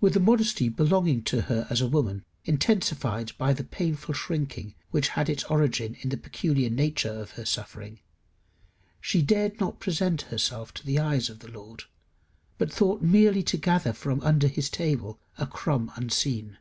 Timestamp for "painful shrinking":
3.64-4.76